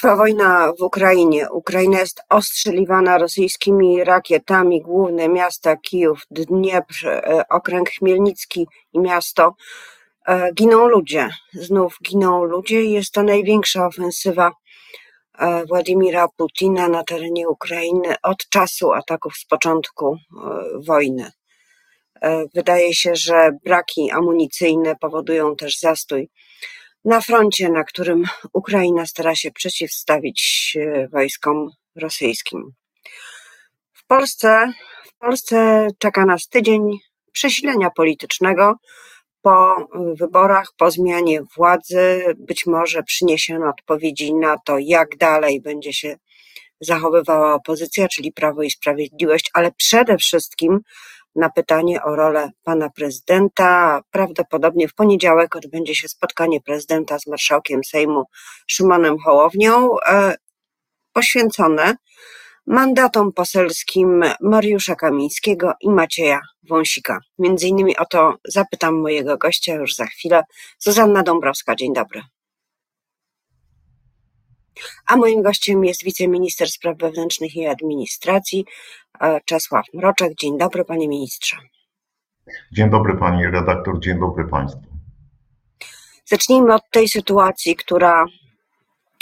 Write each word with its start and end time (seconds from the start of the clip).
Trwa 0.00 0.16
wojna 0.16 0.72
w 0.78 0.82
Ukrainie. 0.82 1.50
Ukraina 1.50 1.98
jest 1.98 2.20
ostrzeliwana 2.28 3.18
rosyjskimi 3.18 4.04
rakietami. 4.04 4.82
Główne 4.82 5.28
miasta 5.28 5.76
Kijów, 5.76 6.22
Dniepr, 6.30 7.06
e, 7.06 7.42
okręg 7.48 7.90
Chmielnicki 7.90 8.66
i 8.92 8.98
miasto. 8.98 9.54
E, 10.26 10.52
giną 10.52 10.88
ludzie. 10.88 11.28
Znów 11.52 11.98
giną 12.02 12.44
ludzie. 12.44 12.84
Jest 12.84 13.12
to 13.12 13.22
największa 13.22 13.86
ofensywa 13.86 14.52
e, 15.38 15.66
Władimira 15.66 16.28
Putina 16.36 16.88
na 16.88 17.04
terenie 17.04 17.48
Ukrainy 17.48 18.14
od 18.22 18.48
czasu 18.48 18.92
ataków 18.92 19.36
z 19.36 19.44
początku 19.44 20.16
wojny. 20.86 21.30
Wydaje 22.54 22.94
się, 22.94 23.14
że 23.14 23.50
braki 23.64 24.10
amunicyjne 24.10 24.96
powodują 24.96 25.56
też 25.56 25.78
zastój 25.78 26.30
na 27.04 27.20
froncie, 27.20 27.68
na 27.68 27.84
którym 27.84 28.24
Ukraina 28.52 29.06
stara 29.06 29.34
się 29.34 29.50
przeciwstawić 29.50 30.76
wojskom 31.12 31.70
rosyjskim. 31.96 32.72
W 33.92 34.06
Polsce, 34.06 34.72
w 35.04 35.18
Polsce 35.18 35.88
czeka 35.98 36.26
nas 36.26 36.48
tydzień 36.48 36.98
przesilenia 37.32 37.90
politycznego. 37.90 38.74
Po 39.42 39.86
wyborach, 40.14 40.68
po 40.76 40.90
zmianie 40.90 41.42
władzy, 41.56 42.24
być 42.38 42.66
może 42.66 43.02
przyniesiemy 43.02 43.68
odpowiedzi 43.68 44.34
na 44.34 44.56
to, 44.64 44.78
jak 44.78 45.16
dalej 45.16 45.60
będzie 45.60 45.92
się 45.92 46.16
zachowywała 46.80 47.54
opozycja, 47.54 48.08
czyli 48.08 48.32
Prawo 48.32 48.62
i 48.62 48.70
Sprawiedliwość, 48.70 49.50
ale 49.54 49.72
przede 49.72 50.16
wszystkim 50.16 50.80
na 51.34 51.50
pytanie 51.50 52.02
o 52.02 52.16
rolę 52.16 52.50
pana 52.64 52.90
prezydenta. 52.90 54.00
Prawdopodobnie 54.10 54.88
w 54.88 54.94
poniedziałek 54.94 55.56
odbędzie 55.56 55.94
się 55.94 56.08
spotkanie 56.08 56.60
prezydenta 56.60 57.18
z 57.18 57.26
marszałkiem 57.26 57.84
Sejmu 57.84 58.24
Szymonem 58.66 59.18
Hołownią, 59.18 59.96
e, 60.00 60.34
poświęcone 61.12 61.96
mandatom 62.66 63.32
poselskim 63.32 64.24
Mariusza 64.40 64.94
Kamińskiego 64.94 65.72
i 65.80 65.90
Macieja 65.90 66.40
Wąsika. 66.68 67.18
Między 67.38 67.66
innymi 67.66 67.96
o 67.96 68.04
to 68.04 68.34
zapytam 68.44 69.00
mojego 69.00 69.38
gościa 69.38 69.74
już 69.74 69.94
za 69.94 70.06
chwilę. 70.06 70.42
Zuzanna 70.78 71.22
Dąbrowska, 71.22 71.74
dzień 71.74 71.92
dobry. 71.92 72.22
A 75.06 75.16
moim 75.16 75.42
gościem 75.42 75.84
jest 75.84 76.04
wiceminister 76.04 76.68
spraw 76.68 76.98
wewnętrznych 76.98 77.56
i 77.56 77.66
administracji 77.66 78.64
e, 79.20 79.40
Czesław 79.44 79.84
Mroczek. 79.94 80.34
Dzień 80.34 80.58
dobry, 80.58 80.84
panie 80.84 81.08
ministrze. 81.08 81.56
Dzień 82.72 82.90
dobry, 82.90 83.16
pani 83.16 83.46
redaktor, 83.46 84.00
dzień 84.00 84.20
dobry 84.20 84.48
państwu. 84.48 84.80
Zacznijmy 86.24 86.74
od 86.74 86.82
tej 86.90 87.08
sytuacji, 87.08 87.76
która 87.76 88.24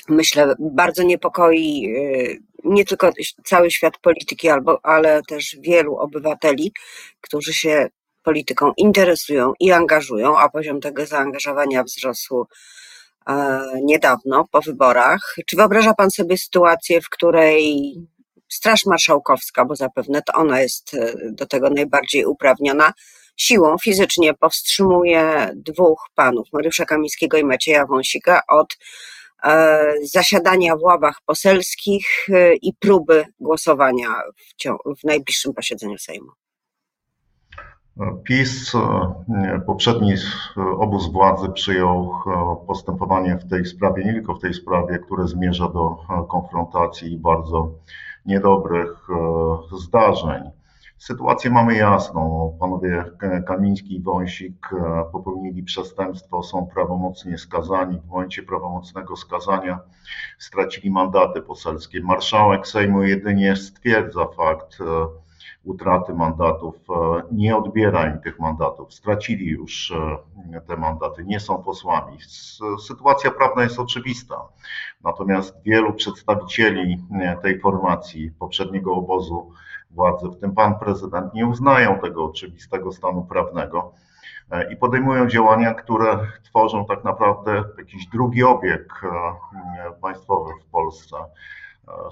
myślę 0.08 0.54
bardzo 0.58 1.02
niepokoi 1.02 1.86
e, 1.86 2.48
nie 2.64 2.84
tylko 2.84 3.10
cały 3.44 3.70
świat 3.70 3.98
polityki, 3.98 4.48
albo, 4.48 4.78
ale 4.82 5.22
też 5.22 5.56
wielu 5.60 5.96
obywateli, 5.96 6.72
którzy 7.20 7.54
się 7.54 7.88
polityką 8.22 8.72
interesują 8.76 9.52
i 9.60 9.72
angażują, 9.72 10.38
a 10.38 10.48
poziom 10.48 10.80
tego 10.80 11.06
zaangażowania 11.06 11.84
wzrósł 11.84 12.44
E, 12.44 12.46
niedawno 13.82 14.48
po 14.50 14.60
wyborach. 14.60 15.34
Czy 15.46 15.56
wyobraża 15.56 15.94
Pan 15.94 16.10
sobie 16.10 16.38
sytuację, 16.38 17.00
w 17.00 17.08
której 17.08 17.94
Straż 18.48 18.86
Marszałkowska, 18.86 19.64
bo 19.64 19.76
zapewne 19.76 20.22
to 20.22 20.32
ona 20.32 20.60
jest 20.60 20.94
e, 20.94 21.12
do 21.32 21.46
tego 21.46 21.70
najbardziej 21.70 22.24
uprawniona, 22.24 22.92
siłą 23.36 23.76
fizycznie 23.78 24.34
powstrzymuje 24.34 25.50
dwóch 25.54 26.08
panów, 26.14 26.48
Mariusza 26.52 26.84
Kamińskiego 26.84 27.36
i 27.36 27.44
Macieja 27.44 27.86
Wąsika, 27.86 28.42
od 28.48 28.78
e, 29.44 29.94
zasiadania 30.02 30.76
w 30.76 30.82
ławach 30.82 31.20
poselskich 31.26 32.26
i 32.62 32.72
próby 32.74 33.24
głosowania 33.40 34.08
w, 34.36 34.98
w 35.00 35.04
najbliższym 35.04 35.54
posiedzeniu 35.54 35.98
Sejmu? 35.98 36.30
PiS, 38.24 38.74
e, 38.74 39.60
poprzedni 39.66 40.14
obóz 40.78 41.12
władzy 41.12 41.48
przyjął 41.48 42.14
e, 42.26 42.66
postępowanie 42.66 43.36
w 43.36 43.50
tej 43.50 43.66
sprawie, 43.66 44.04
nie 44.04 44.12
tylko 44.12 44.34
w 44.34 44.40
tej 44.40 44.54
sprawie, 44.54 44.98
które 44.98 45.28
zmierza 45.28 45.68
do 45.68 45.96
e, 46.10 46.24
konfrontacji 46.28 47.12
i 47.12 47.18
bardzo 47.18 47.72
niedobrych 48.26 49.08
zdarzeń. 49.78 50.42
Sytuację 50.98 51.50
mamy 51.50 51.76
jasną. 51.76 52.56
Panowie 52.60 53.04
Kamiński 53.46 53.96
i 53.96 54.02
Wąsik 54.02 54.70
popełnili 55.12 55.62
przestępstwo, 55.62 56.42
są 56.42 56.66
prawomocnie 56.66 57.38
skazani. 57.38 58.00
W 58.00 58.06
momencie 58.06 58.42
prawomocnego 58.42 59.16
skazania 59.16 59.80
stracili 60.38 60.90
mandaty 60.90 61.42
poselskie. 61.42 62.00
Marszałek 62.02 62.66
Sejmu 62.66 63.02
jedynie 63.02 63.56
stwierdza 63.56 64.26
fakt, 64.26 64.78
utraty 65.68 66.14
mandatów, 66.14 66.74
e, 66.90 67.22
nie 67.32 67.56
odbiera 67.56 68.06
im 68.06 68.20
tych 68.20 68.38
mandatów, 68.38 68.94
stracili 68.94 69.46
już 69.46 69.90
e, 70.52 70.60
te 70.60 70.76
mandaty, 70.76 71.24
nie 71.24 71.40
są 71.40 71.62
posłami. 71.62 72.18
Sytuacja 72.86 73.30
prawna 73.30 73.62
jest 73.62 73.78
oczywista. 73.78 74.42
Natomiast 75.04 75.62
wielu 75.62 75.92
przedstawicieli 75.92 76.98
e, 77.20 77.36
tej 77.42 77.60
formacji, 77.60 78.30
poprzedniego 78.30 78.94
obozu 78.94 79.52
władzy, 79.90 80.28
w 80.28 80.40
tym 80.40 80.54
pan 80.54 80.78
prezydent, 80.78 81.34
nie 81.34 81.46
uznają 81.46 81.98
tego 81.98 82.24
oczywistego 82.24 82.92
stanu 82.92 83.22
prawnego 83.24 83.92
i 84.72 84.76
podejmują 84.76 85.26
działania, 85.26 85.74
które 85.74 86.18
tworzą 86.44 86.84
tak 86.86 87.04
naprawdę 87.04 87.64
jakiś 87.78 88.06
drugi 88.06 88.44
obieg 88.44 89.02
państwowy 90.00 90.52
w 90.62 90.70
Polsce 90.70 91.16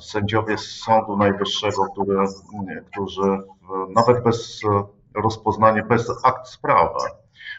sędziowie 0.00 0.58
Sądu 0.58 1.16
Najwyższego, 1.16 1.86
które, 1.92 2.24
którzy 2.92 3.38
nawet 3.88 4.24
bez 4.24 4.62
rozpoznania, 5.14 5.84
bez 5.84 6.24
akt 6.24 6.48
sprawy, 6.48 6.98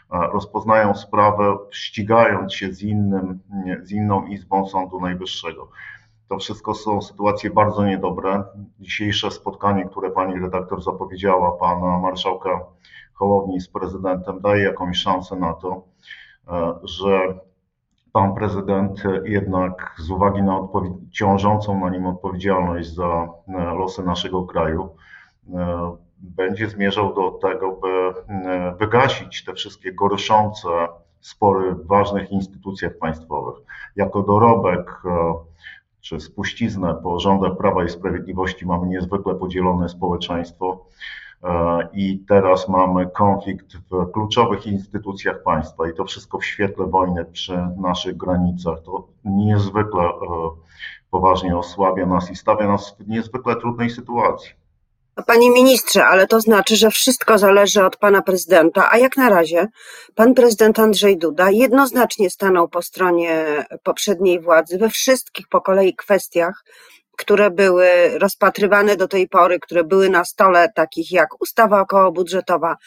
rozpoznają 0.09 0.95
sprawę, 0.95 1.57
ścigając 1.71 2.53
się 2.53 2.73
z, 2.73 2.81
innym, 2.81 3.39
z 3.83 3.91
inną 3.91 4.25
izbą 4.25 4.67
Sądu 4.67 4.99
Najwyższego. 4.99 5.69
To 6.29 6.37
wszystko 6.37 6.73
są 6.73 7.01
sytuacje 7.01 7.49
bardzo 7.49 7.85
niedobre. 7.85 8.43
Dzisiejsze 8.79 9.31
spotkanie, 9.31 9.85
które 9.85 10.11
pani 10.11 10.39
redaktor 10.39 10.83
zapowiedziała, 10.83 11.51
pana 11.51 11.99
marszałka 11.99 12.65
Hołowni 13.13 13.61
z 13.61 13.67
prezydentem, 13.67 14.41
daje 14.41 14.63
jakąś 14.63 14.97
szansę 14.97 15.35
na 15.35 15.53
to, 15.53 15.83
że 16.83 17.39
pan 18.17 18.35
prezydent 18.35 19.03
jednak 19.25 19.95
z 19.97 20.11
uwagi 20.11 20.43
na 20.43 20.67
ciążącą 21.11 21.79
na 21.79 21.89
nim 21.89 22.05
odpowiedzialność 22.05 22.93
za 22.93 23.27
e, 23.47 23.53
losy 23.73 24.03
naszego 24.03 24.43
kraju 24.43 24.89
e, 25.53 25.95
będzie 26.19 26.69
zmierzał 26.69 27.15
do 27.15 27.31
tego, 27.31 27.71
by 27.71 27.87
e, 27.87 28.75
wygasić 28.79 29.45
te 29.45 29.53
wszystkie 29.53 29.93
gorszące 29.93 30.67
spory 31.19 31.75
w 31.75 31.87
ważnych 31.87 32.31
instytucjach 32.31 32.97
państwowych. 32.97 33.55
Jako 33.95 34.23
dorobek 34.23 35.01
czy 36.01 36.19
spuściznę 36.19 36.95
po 37.03 37.19
rządach 37.19 37.57
Prawa 37.57 37.83
i 37.83 37.89
Sprawiedliwości 37.89 38.65
mamy 38.65 38.87
niezwykle 38.87 39.35
podzielone 39.35 39.89
społeczeństwo 39.89 40.85
i 41.93 42.19
teraz 42.27 42.69
mamy 42.69 43.09
konflikt 43.09 43.77
w 43.91 44.11
kluczowych 44.11 44.67
instytucjach 44.67 45.43
państwa 45.43 45.89
i 45.89 45.93
to 45.93 46.05
wszystko 46.05 46.39
w 46.39 46.45
świetle 46.45 46.85
wojny 46.85 47.25
przy 47.25 47.67
naszych 47.81 48.17
granicach. 48.17 48.81
To 48.85 49.07
niezwykle 49.25 50.03
e, 50.03 50.11
poważnie 51.11 51.57
osłabia 51.57 52.05
nas 52.05 52.31
i 52.31 52.35
stawia 52.35 52.67
nas 52.67 52.95
w 52.99 53.07
niezwykle 53.07 53.55
trudnej 53.55 53.89
sytuacji. 53.89 54.49
Panie 55.27 55.49
ministrze, 55.49 56.05
ale 56.05 56.27
to 56.27 56.41
znaczy, 56.41 56.75
że 56.75 56.91
wszystko 56.91 57.37
zależy 57.37 57.85
od 57.85 57.97
pana 57.97 58.21
prezydenta, 58.21 58.89
a 58.91 58.97
jak 58.97 59.17
na 59.17 59.29
razie 59.29 59.67
pan 60.15 60.33
prezydent 60.33 60.79
Andrzej 60.79 61.17
Duda 61.17 61.51
jednoznacznie 61.51 62.29
stanął 62.29 62.67
po 62.67 62.81
stronie 62.81 63.65
poprzedniej 63.83 64.39
władzy 64.39 64.77
we 64.77 64.89
wszystkich 64.89 65.47
po 65.47 65.61
kolei 65.61 65.95
kwestiach, 65.95 66.63
które 67.17 67.51
były 67.51 68.19
rozpatrywane 68.19 68.95
do 68.95 69.07
tej 69.07 69.27
pory, 69.27 69.59
które 69.59 69.83
były 69.83 70.09
na 70.09 70.25
stole, 70.25 70.69
takich 70.75 71.11
jak 71.11 71.41
ustawa 71.41 71.81
okołobudżetowa, 71.81 72.77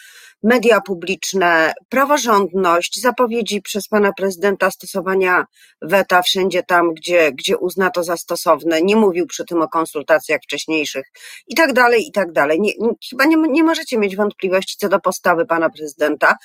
media 0.43 0.81
publiczne, 0.81 1.73
praworządność, 1.89 3.01
zapowiedzi 3.01 3.61
przez 3.61 3.87
pana 3.87 4.13
prezydenta 4.13 4.71
stosowania 4.71 5.45
weta 5.81 6.21
wszędzie 6.21 6.63
tam, 6.63 6.93
gdzie, 6.93 7.31
gdzie 7.31 7.57
uzna 7.57 7.89
to 7.89 8.03
za 8.03 8.17
stosowne, 8.17 8.81
nie 8.81 8.95
mówił 8.95 9.27
przy 9.27 9.45
tym 9.45 9.61
o 9.61 9.67
konsultacjach 9.67 10.41
wcześniejszych 10.43 11.05
i 11.47 11.55
tak 11.55 11.73
dalej, 11.73 12.07
i 12.07 12.11
tak 12.11 12.31
dalej. 12.31 12.61
Nie, 12.61 12.73
chyba 13.09 13.25
nie, 13.25 13.37
nie 13.37 13.63
możecie 13.63 13.97
mieć 13.97 14.15
wątpliwości 14.15 14.77
co 14.77 14.89
do 14.89 14.99
postawy 14.99 15.45
pana 15.45 15.69
prezydenta. 15.69 16.35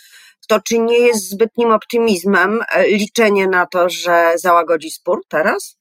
To 0.49 0.61
czy 0.61 0.79
nie 0.79 0.99
jest 0.99 1.31
zbytnim 1.31 1.71
optymizmem 1.73 2.61
e, 2.73 2.89
liczenie 2.89 3.49
na 3.49 3.67
to, 3.67 3.89
że 3.89 4.33
załagodzi 4.37 4.91
spór 4.91 5.23
teraz? 5.29 5.77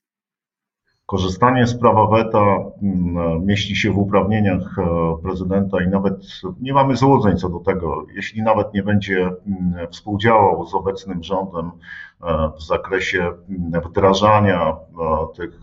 Korzystanie 1.06 1.68
z 1.68 1.80
prawa 1.80 2.08
weta 2.08 2.58
mm, 2.82 3.46
mieści 3.46 3.76
się 3.76 3.92
w 3.92 3.98
uprawnieniach 3.98 4.80
e, 4.80 5.18
prezydenta 5.24 5.84
i 5.84 5.88
nawet 5.88 6.14
nie 6.62 6.74
mamy 6.74 6.96
złudzeń 6.96 7.38
co 7.38 7.50
do 7.50 7.60
tego. 7.60 8.06
Jeśli 8.16 8.44
nawet 8.44 8.74
nie 8.74 8.84
będzie 8.84 9.18
mm, 9.18 9.88
współdziałał 9.92 10.66
z 10.66 10.76
obecnym 10.76 11.24
rządem 11.24 11.72
e, 12.24 12.52
w 12.58 12.64
zakresie 12.64 13.32
mm, 13.50 13.82
wdrażania 13.82 14.70
e, 14.70 14.76
tych 15.36 15.60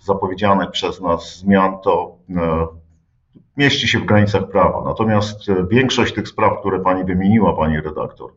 zapowiedzianych 0.00 0.70
przez 0.70 1.00
nas 1.00 1.38
zmian, 1.38 1.78
to 1.84 2.16
mieści 3.56 3.88
się 3.88 3.98
w 3.98 4.04
granicach 4.04 4.48
prawa. 4.48 4.82
Natomiast 4.84 5.38
większość 5.70 6.14
tych 6.14 6.28
spraw, 6.28 6.60
które 6.60 6.80
pani 6.80 7.04
wymieniła, 7.04 7.56
pani 7.56 7.80
redaktor, 7.80 8.32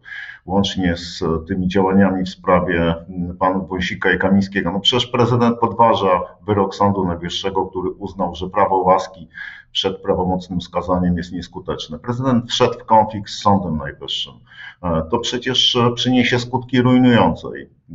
łącznie 0.46 0.98
z 0.98 1.24
tymi 1.48 1.68
działaniami 1.68 2.26
w 2.26 2.30
sprawie 2.30 2.96
panów 3.40 3.70
Wąsika 3.70 4.12
i 4.12 4.20
Kamińskiego. 4.20 4.72
No 4.72 4.80
przecież 4.80 5.08
prezydent 5.08 5.60
podważa 5.60 6.22
wyrok 6.46 6.76
Sądu 6.76 7.06
Najwyższego, 7.06 7.66
który 7.66 7.90
uznał, 7.90 8.36
że 8.36 8.50
prawo 8.50 8.78
łaski 8.78 9.28
przed 9.72 10.02
prawomocnym 10.02 10.62
skazaniem 10.62 11.18
jest 11.18 11.32
nieskuteczne. 11.32 12.00
Prezydent 12.00 12.52
wszedł 12.52 12.80
w 12.80 12.86
konflikt 12.86 13.30
z 13.30 13.42
Sądem 13.42 13.78
Najwyższym. 13.78 14.34
E, 14.83 15.01
to 15.12 15.19
przecież 15.19 15.77
przyniesie 15.95 16.39
skutki 16.39 16.81
rujnujące. 16.81 17.48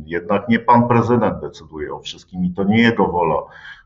Jednak 0.05 0.49
nie 0.49 0.59
pan 0.59 0.87
prezydent 0.87 1.41
decyduje 1.41 1.93
o 1.93 1.99
wszystkim 1.99 2.45
i 2.45 2.53
to 2.53 2.63
nie 2.63 2.81
jego 2.81 3.07
wola 3.07 3.41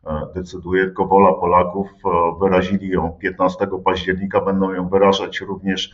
e, 0.08 0.22
decyduje, 0.36 0.86
tylko 0.86 1.06
wola 1.06 1.34
Polaków. 1.34 1.88
E, 2.06 2.40
wyrazili 2.40 2.90
ją 2.90 3.12
15 3.12 3.68
października, 3.86 4.42
będą 4.42 4.72
ją 4.72 4.90
wyrażać 4.90 5.42
również 5.42 5.92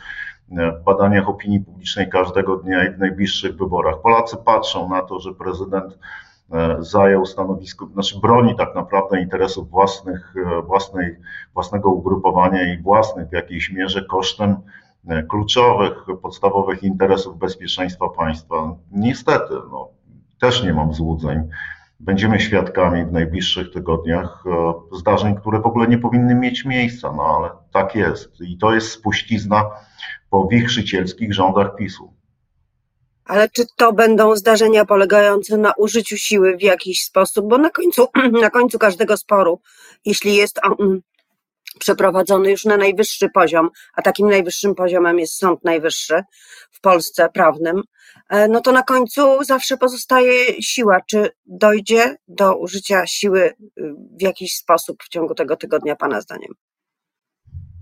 w 0.51 0.83
badaniach 0.83 1.30
opinii 1.30 1.59
publicznej 1.59 2.09
każdego 2.09 2.57
dnia 2.57 2.88
i 2.88 2.92
w 2.92 3.00
najbliższych 3.00 3.57
wyborach. 3.57 4.01
Polacy 4.01 4.38
patrzą 4.45 4.89
na 4.89 5.01
to, 5.01 5.19
że 5.19 5.33
prezydent 5.33 5.98
e, 6.53 6.75
zajął 6.80 7.25
stanowisko, 7.25 7.86
znaczy 7.94 8.19
broni 8.19 8.56
tak 8.56 8.75
naprawdę 8.75 9.21
interesów 9.21 9.69
własnych, 9.69 10.33
e, 10.38 10.62
własnej, 10.62 11.15
własnego 11.53 11.89
ugrupowania 11.89 12.74
i 12.74 12.81
własnych 12.81 13.30
w 13.30 13.33
jakiejś 13.33 13.71
mierze 13.71 14.06
kosztem 14.06 14.50
e, 14.50 14.81
kluczowych, 15.30 16.06
podstawowych 16.21 16.83
interesów 16.83 17.38
bezpieczeństwa 17.38 18.09
państwa. 18.09 18.75
Niestety, 18.92 19.53
no, 19.71 19.89
też 20.39 20.63
nie 20.63 20.74
mam 20.74 20.94
złudzeń. 20.94 21.50
Będziemy 22.00 22.39
świadkami 22.39 23.06
w 23.06 23.12
najbliższych 23.12 23.71
tygodniach 23.74 24.44
zdarzeń, 24.92 25.36
które 25.36 25.59
w 25.59 25.65
ogóle 25.65 25.88
nie 25.88 25.98
powinny 25.98 26.36
mieć 26.36 26.65
miejsca, 26.65 27.13
no 27.13 27.24
ale 27.24 27.50
tak 27.74 27.95
jest. 27.95 28.42
I 28.42 28.57
to 28.57 28.74
jest 28.74 28.92
spuścizna 28.92 29.69
po 30.30 30.48
wichrzycielskich 30.48 31.33
rządach 31.33 31.75
PiSu. 31.75 32.13
Ale 33.25 33.50
czy 33.50 33.63
to 33.77 33.94
będą 33.94 34.36
zdarzenia 34.36 34.86
polegające 34.86 35.57
na 35.57 35.74
użyciu 35.77 36.18
siły 36.18 36.57
w 36.57 36.62
jakiś 36.62 37.03
sposób? 37.03 37.48
Bo 37.48 37.57
na 37.57 37.69
końcu, 37.69 38.07
na 38.42 38.50
końcu 38.50 38.80
każdego 38.80 39.18
sporu, 39.18 39.59
jeśli 40.06 40.36
jest 40.36 40.59
on 40.63 40.75
mm, 40.80 41.01
przeprowadzony 41.80 42.52
już 42.52 42.66
na 42.66 42.78
najwyższy 42.78 43.30
poziom, 43.30 43.70
a 43.96 44.02
takim 44.02 44.30
najwyższym 44.30 44.76
poziomem 44.76 45.20
jest 45.20 45.38
Sąd 45.38 45.64
Najwyższy 45.64 46.24
w 46.72 46.82
Polsce 46.82 47.30
prawnym, 47.30 47.82
e, 48.30 48.48
no 48.48 48.62
to 48.62 48.72
na 48.72 48.84
końcu 48.84 49.44
zawsze 49.44 49.78
pozostaje 49.78 50.62
siła. 50.62 51.02
Czy 51.10 51.30
dojdzie 51.46 52.16
do 52.28 52.58
użycia 52.58 53.08
siły 53.08 53.42
y, 53.42 53.54
w 54.20 54.22
jakiś 54.22 54.56
sposób 54.56 55.04
w 55.04 55.10
ciągu 55.10 55.36
tego 55.36 55.56
tygodnia, 55.56 55.96
Pana 55.96 56.22
zdaniem? 56.22 56.54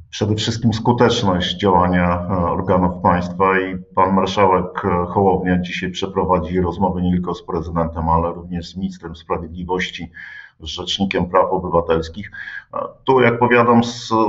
przede 0.10 0.36
wszystkim 0.36 0.74
skuteczność 0.74 1.58
działania 1.58 2.28
e, 2.30 2.34
organów 2.36 3.02
państwa 3.04 3.60
i 3.60 3.78
pan 3.96 4.14
marszałek 4.14 4.86
e, 4.86 5.06
Hołownia 5.06 5.60
dzisiaj 5.62 5.92
przeprowadzi 5.92 6.62
rozmowy 6.62 7.02
nie 7.02 7.12
tylko 7.12 7.36
z 7.36 7.46
prezydentem, 7.46 8.10
ale 8.10 8.34
również 8.34 8.70
z 8.70 8.76
ministrem 8.78 9.16
sprawiedliwości, 9.16 10.12
z 10.60 10.66
rzecznikiem 10.66 11.30
praw 11.30 11.52
obywatelskich. 11.52 12.32
E, 12.74 12.78
tu, 13.04 13.22
jak 13.22 13.40
powiadam, 13.40 13.82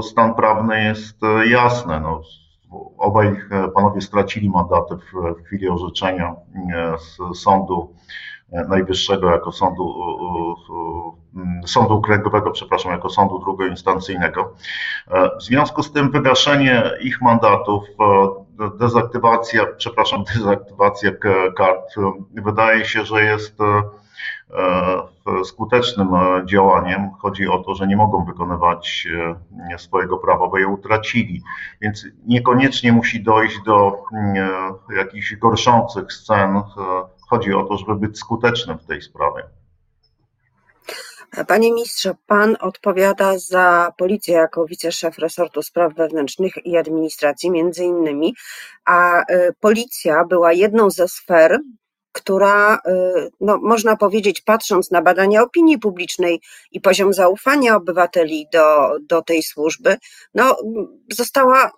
stan 0.02 0.34
prawny 0.34 0.84
jest 0.84 1.16
jasny. 1.50 2.00
No, 2.00 2.22
obaj 2.98 3.36
panowie 3.74 4.00
stracili 4.00 4.50
mandaty 4.50 4.96
w 4.96 5.44
chwili 5.44 5.68
orzeczenia 5.68 6.34
z 6.98 7.38
sądu 7.38 7.94
Najwyższego 8.68 9.30
jako 9.30 9.52
sądu, 9.52 9.94
sądu 11.66 11.94
okręgowego, 11.94 12.50
przepraszam, 12.50 12.92
jako 12.92 13.10
sądu 13.10 13.38
drugoinstancyjnego. 13.38 14.54
E, 15.10 15.30
w 15.38 15.42
związku 15.42 15.82
z 15.82 15.92
tym 15.92 16.10
wygaszenie 16.10 16.90
ich 17.00 17.22
mandatów, 17.22 17.84
e, 18.60 18.68
dezaktywacja, 18.78 19.66
przepraszam, 19.76 20.24
dezaktywacja 20.34 21.10
kart 21.56 21.94
wydaje 22.32 22.84
się, 22.84 23.04
że 23.04 23.24
jest 23.24 23.60
e, 23.60 23.82
skutecznym 25.44 26.08
działaniem. 26.44 27.10
Chodzi 27.10 27.48
o 27.48 27.58
to, 27.58 27.74
że 27.74 27.86
nie 27.86 27.96
mogą 27.96 28.24
wykonywać 28.24 29.08
swojego 29.78 30.18
prawa, 30.18 30.48
bo 30.48 30.58
je 30.58 30.68
utracili. 30.68 31.42
Więc 31.80 32.06
niekoniecznie 32.26 32.92
musi 32.92 33.22
dojść 33.22 33.62
do 33.62 34.02
jakichś 34.96 35.36
gorszących 35.36 36.12
scen 36.12 36.62
chodzi 37.30 37.54
o 37.54 37.62
to, 37.62 37.76
żeby 37.76 37.96
być 37.96 38.18
skutecznym 38.18 38.78
w 38.78 38.86
tej 38.86 39.02
sprawie. 39.02 39.42
Panie 41.48 41.72
ministrze, 41.72 42.14
pan 42.26 42.56
odpowiada 42.60 43.38
za 43.38 43.92
policję 43.98 44.34
jako 44.34 44.66
wiceszef 44.66 45.18
resortu 45.18 45.62
spraw 45.62 45.94
wewnętrznych 45.94 46.66
i 46.66 46.76
administracji, 46.76 47.50
między 47.50 47.84
innymi, 47.84 48.34
a 48.84 49.22
policja 49.60 50.24
była 50.24 50.52
jedną 50.52 50.90
ze 50.90 51.08
sfer, 51.08 51.60
która, 52.12 52.74
y, 52.74 53.30
no, 53.40 53.58
można 53.62 53.96
powiedzieć, 53.96 54.40
patrząc 54.40 54.90
na 54.90 55.02
badania 55.02 55.42
opinii 55.42 55.78
publicznej 55.78 56.40
i 56.72 56.80
poziom 56.80 57.12
zaufania 57.12 57.76
obywateli 57.76 58.46
do, 58.52 58.98
do 59.08 59.22
tej 59.22 59.42
służby, 59.42 59.96
no, 60.34 60.56
została, 61.12 61.66
y, 61.66 61.70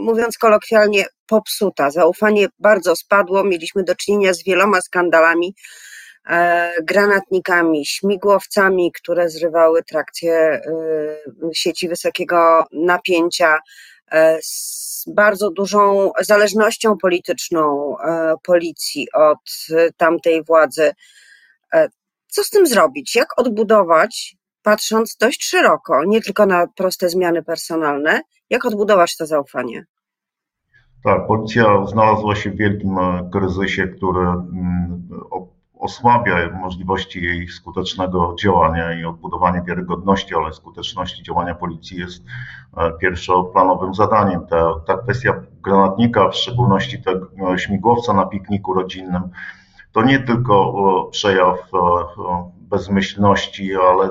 mówiąc 0.00 0.38
kolokwialnie, 0.38 1.04
popsuta. 1.26 1.90
Zaufanie 1.90 2.46
bardzo 2.58 2.96
spadło. 2.96 3.44
Mieliśmy 3.44 3.84
do 3.84 3.94
czynienia 3.94 4.34
z 4.34 4.44
wieloma 4.44 4.80
skandalami, 4.80 5.54
e, 6.28 6.72
granatnikami, 6.82 7.86
śmigłowcami, 7.86 8.92
które 8.92 9.30
zrywały 9.30 9.82
trakcje 9.82 10.60
y, 10.66 11.54
sieci 11.54 11.88
wysokiego 11.88 12.64
napięcia, 12.72 13.58
z 14.42 15.04
bardzo 15.14 15.50
dużą 15.50 16.12
zależnością 16.20 16.96
polityczną 16.98 17.96
e, 17.98 18.34
policji 18.42 19.06
od 19.14 19.66
tamtej 19.96 20.44
władzy. 20.44 20.92
E, 21.72 21.88
co 22.26 22.44
z 22.44 22.50
tym 22.50 22.66
zrobić? 22.66 23.16
Jak 23.16 23.38
odbudować, 23.38 24.36
patrząc 24.62 25.16
dość 25.16 25.44
szeroko, 25.44 26.04
nie 26.04 26.20
tylko 26.20 26.46
na 26.46 26.66
proste 26.66 27.08
zmiany 27.08 27.42
personalne, 27.42 28.20
jak 28.50 28.64
odbudować 28.64 29.16
to 29.16 29.26
zaufanie? 29.26 29.84
Tak, 31.04 31.26
policja 31.26 31.86
znalazła 31.86 32.36
się 32.36 32.50
w 32.50 32.56
wielkim 32.56 32.98
e, 32.98 33.30
kryzysie, 33.32 33.88
który 33.88 34.20
mm, 34.20 35.08
osłabia 35.84 36.50
możliwości 36.60 37.24
jej 37.24 37.48
skutecznego 37.48 38.36
działania 38.42 39.00
i 39.00 39.04
odbudowanie 39.04 39.62
wiarygodności, 39.62 40.34
ale 40.34 40.52
skuteczności 40.52 41.22
działania 41.22 41.54
policji 41.54 41.98
jest 41.98 42.24
e, 42.76 42.92
pierwszoplanowym 43.00 43.94
zadaniem. 43.94 44.46
Ta, 44.46 44.80
ta 44.86 44.96
kwestia 44.96 45.42
granatnika, 45.62 46.28
w 46.28 46.36
szczególności 46.36 47.02
tego 47.02 47.58
śmigłowca 47.58 48.12
na 48.12 48.26
pikniku 48.26 48.74
rodzinnym, 48.74 49.22
to 49.92 50.02
nie 50.02 50.18
tylko 50.18 51.08
przejaw 51.10 51.58
e, 51.58 51.78
bezmyślności, 52.58 53.76
ale 53.76 54.10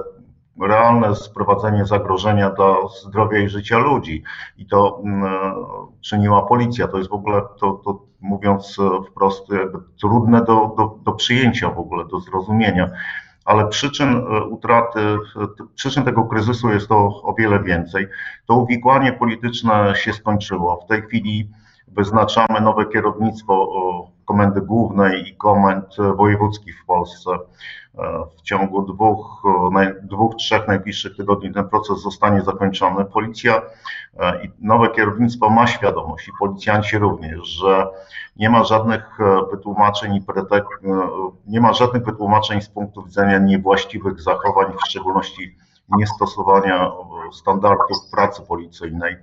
realne 0.61 1.15
sprowadzenie 1.15 1.85
zagrożenia 1.85 2.49
dla 2.49 2.75
zdrowia 3.03 3.39
i 3.39 3.49
życia 3.49 3.77
ludzi. 3.77 4.23
I 4.57 4.65
to 4.65 5.01
mm, 5.03 5.23
e, 5.23 5.53
czyniła 6.01 6.41
policja. 6.41 6.87
To 6.87 6.97
jest 6.97 7.09
w 7.09 7.13
ogóle, 7.13 7.41
to, 7.59 7.71
to 7.85 8.01
mówiąc 8.21 8.77
wprost, 9.09 9.47
trudne 10.01 10.39
do, 10.39 10.73
do, 10.77 10.97
do 11.03 11.11
przyjęcia 11.11 11.69
w 11.69 11.79
ogóle, 11.79 12.05
do 12.05 12.19
zrozumienia. 12.19 12.89
Ale 13.45 13.67
przyczyn 13.67 14.15
e, 14.15 14.43
utraty, 14.43 15.17
przyczyn 15.75 16.03
tego 16.03 16.23
kryzysu 16.23 16.69
jest 16.69 16.87
to 16.87 17.21
o 17.23 17.33
wiele 17.33 17.63
więcej. 17.63 18.07
To 18.45 18.55
uwikłanie 18.55 19.13
polityczne 19.13 19.93
się 19.95 20.13
skończyło. 20.13 20.81
W 20.85 20.87
tej 20.87 21.01
chwili 21.01 21.49
wyznaczamy 21.87 22.61
nowe 22.61 22.85
kierownictwo 22.85 23.69
Komendy 24.25 24.61
Głównej 24.61 25.29
i 25.29 25.35
komend 25.35 25.85
wojewódzkich 26.17 26.81
w 26.81 26.85
Polsce. 26.85 27.31
W 28.37 28.41
ciągu 28.41 28.81
dwóch, 28.81 29.43
dwóch, 30.03 30.35
trzech 30.35 30.67
najbliższych 30.67 31.17
tygodni 31.17 31.53
ten 31.53 31.69
proces 31.69 32.01
zostanie 32.01 32.41
zakończony. 32.41 33.05
Policja 33.05 33.61
e, 34.19 34.45
i 34.45 34.51
nowe 34.59 34.89
kierownictwo 34.89 35.49
ma 35.49 35.67
świadomość 35.67 36.27
i 36.27 36.31
policjanci 36.39 36.97
również, 36.97 37.47
że 37.47 37.87
nie 38.35 38.49
ma 38.49 38.63
żadnych 38.63 39.19
e, 39.19 39.45
wytłumaczeń 39.51 40.15
i 40.15 40.21
pretek, 40.21 40.65
e, 40.83 41.09
nie 41.47 41.61
ma 41.61 41.73
żadnych 41.73 42.03
wytłumaczeń 42.03 42.61
z 42.61 42.69
punktu 42.69 43.03
widzenia 43.03 43.37
niewłaściwych 43.37 44.21
zachowań, 44.21 44.73
w 44.77 44.89
szczególności 44.89 45.57
niestosowania 45.97 46.91
standardów 47.31 47.97
pracy 48.11 48.41
policyjnej. 48.41 49.15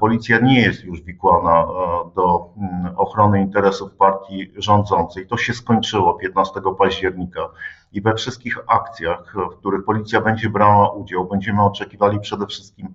Policja 0.00 0.38
nie 0.38 0.60
jest 0.60 0.84
już 0.84 1.02
wikłana 1.02 1.66
do 2.14 2.48
mm, 2.56 2.98
ochrony 2.98 3.40
interesów 3.40 3.92
partii 3.92 4.52
rządzącej. 4.56 5.26
To 5.26 5.36
się 5.36 5.54
skończyło 5.54 6.14
15 6.14 6.60
października 6.78 7.48
i 7.92 8.00
we 8.00 8.14
wszystkich 8.14 8.58
akcjach, 8.66 9.34
w 9.52 9.58
których 9.58 9.84
policja 9.84 10.20
będzie 10.20 10.50
brała 10.50 10.90
udział, 10.90 11.28
będziemy 11.28 11.62
oczekiwali 11.62 12.20
przede 12.20 12.46
wszystkim 12.46 12.94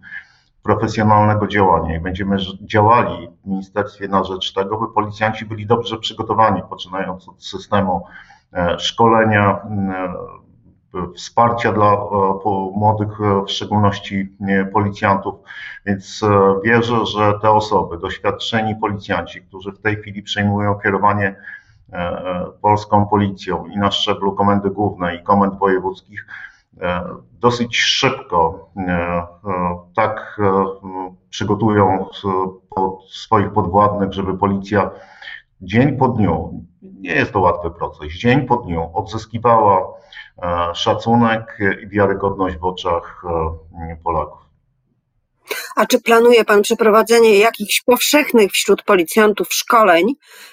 profesjonalnego 0.68 1.48
działania 1.48 1.96
i 1.96 2.00
będziemy 2.00 2.38
działali 2.62 3.30
w 3.44 3.48
ministerstwie 3.48 4.08
na 4.08 4.24
rzecz 4.24 4.54
tego, 4.54 4.78
by 4.78 4.94
policjanci 4.94 5.46
byli 5.46 5.66
dobrze 5.66 5.98
przygotowani, 5.98 6.62
poczynając 6.70 7.30
od 7.30 7.46
systemu 7.46 8.04
e, 8.54 8.80
szkolenia, 8.80 9.60
e, 9.60 11.14
wsparcia 11.16 11.74
dla 11.74 11.94
e, 11.94 11.98
młodych, 12.76 13.20
w 13.48 13.52
szczególności 13.52 14.34
policjantów. 14.74 15.36
Więc 15.86 16.22
wierzę, 16.64 17.06
że 17.06 17.34
te 17.42 17.52
osoby, 17.52 17.98
doświadczeni 17.98 18.76
policjanci, 18.76 19.42
którzy 19.42 19.72
w 19.72 19.80
tej 19.80 19.96
chwili 19.96 20.24
przejmują 20.24 20.76
kierowanie 20.76 21.36
polską 22.62 23.06
policją 23.06 23.66
i 23.66 23.78
na 23.78 23.92
szczeblu 23.92 24.36
komendy 24.36 24.70
głównej 24.70 25.20
i 25.20 25.24
komend 25.24 25.60
wojewódzkich, 25.60 26.26
E, 26.82 27.04
dosyć 27.32 27.78
szybko 27.78 28.70
e, 28.78 28.82
e, 28.82 29.28
tak 29.96 30.42
przygotują 31.30 32.06
swoich 33.10 33.52
podwładnych, 33.52 34.14
żeby 34.14 34.38
policja 34.38 34.92
dzień 35.62 35.98
po 35.98 36.08
dniu, 36.08 36.64
nie 36.82 37.12
jest 37.12 37.34
to 37.34 37.40
łatwy 37.40 37.72
proces, 37.72 38.08
dzień 38.08 38.46
po 38.46 38.58
dniu 38.58 38.90
odzyskiwała 38.94 39.94
szacunek 40.74 41.60
i 41.84 41.88
wiarygodność 41.88 42.58
w 42.58 42.66
oczach 42.66 43.24
Polaków. 44.04 44.47
A 45.78 45.86
czy 45.86 46.02
planuje 46.02 46.46
Pan 46.46 46.62
przeprowadzenie 46.62 47.38
jakichś 47.38 47.82
powszechnych 47.82 48.52
wśród 48.52 48.84
policjantów 48.84 49.48
szkoleń? 49.54 50.06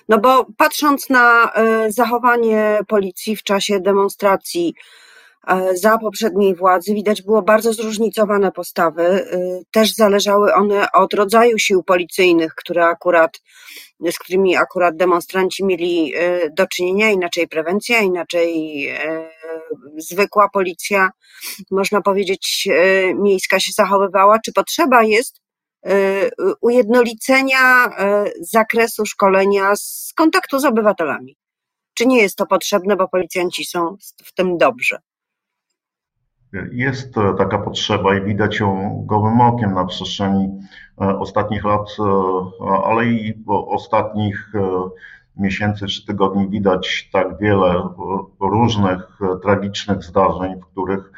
No 0.09 0.19
bo 0.19 0.47
patrząc 0.57 1.11
na 1.11 1.53
zachowanie 1.89 2.79
policji 2.89 3.37
w 3.37 3.43
czasie 3.43 3.81
demonstracji 3.81 4.75
za 5.75 5.99
poprzedniej 5.99 6.55
władzy 6.55 6.95
widać 6.95 7.23
było 7.23 7.43
bardzo 7.43 7.73
zróżnicowane 7.73 8.53
postawy. 8.53 9.03
Y, 9.03 9.65
też 9.71 9.95
zależały 9.95 10.55
one 10.55 10.93
od 10.93 11.15
rodzaju 11.15 11.59
sił 11.59 11.83
policyjnych, 11.83 12.55
które 12.55 12.87
akurat, 12.87 13.41
z 14.13 14.19
którymi 14.19 14.57
akurat 14.57 14.97
demonstranci 14.97 15.65
mieli 15.65 16.17
y, 16.17 16.51
do 16.57 16.67
czynienia, 16.67 17.11
inaczej 17.11 17.49
prewencja, 17.49 18.01
inaczej 18.01 18.89
y, 18.91 19.29
zwykła 19.99 20.49
policja, 20.49 21.11
można 21.71 22.01
powiedzieć, 22.01 22.69
miejska 23.15 23.61
się 23.61 23.73
zachowywała. 23.73 24.39
Czy 24.45 24.53
potrzeba 24.53 25.03
jest 25.03 25.41
ujednolicenia 26.61 27.91
zakresu 28.41 29.07
szkolenia 29.07 29.77
z 29.77 30.13
kontaktu 30.17 30.59
z 30.59 30.65
obywatelami? 30.65 31.37
Czy 31.95 32.07
nie 32.07 32.23
jest 32.23 32.37
to 32.37 32.47
potrzebne, 32.47 32.97
bo 32.97 33.09
policjanci 33.09 33.65
są 33.65 33.97
w 34.25 34.35
tym 34.35 34.59
dobrzy? 34.59 34.97
Jest 36.73 37.19
e, 37.19 37.35
taka 37.39 37.59
potrzeba 37.59 38.19
i 38.19 38.25
widać 38.25 38.61
ją 38.61 39.03
gołym 39.07 39.41
okiem 39.41 39.75
na 39.75 39.85
przestrzeni 39.85 40.45
e, 40.45 40.59
ostatnich 40.97 41.65
lat, 41.65 41.89
e, 41.99 42.83
ale 42.85 43.07
i 43.07 43.45
ostatnich 43.49 44.53
miesięcy 45.37 45.87
czy 45.87 46.07
tygodni 46.07 46.49
widać 46.49 47.11
tak 47.13 47.39
wiele 47.39 47.89
różnych 48.41 49.19
tragicznych 49.43 50.03
zdarzeń, 50.03 50.61
w 50.61 50.67
których 50.67 51.13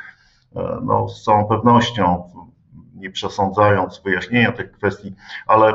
no, 0.82 1.08
z 1.08 1.24
całą 1.24 1.44
pewnością, 1.44 2.30
nie 2.94 3.10
przesądzając 3.10 4.02
wyjaśnienia 4.04 4.52
tych 4.52 4.72
kwestii, 4.72 5.14
ale 5.46 5.74